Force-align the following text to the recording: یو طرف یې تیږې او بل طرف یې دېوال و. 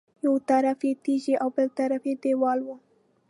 یو 0.25 0.35
طرف 0.49 0.79
یې 0.87 0.93
تیږې 1.03 1.35
او 1.43 1.49
بل 1.55 1.67
طرف 1.79 2.01
یې 2.09 2.13
دېوال 2.23 2.59
و. 2.65 2.67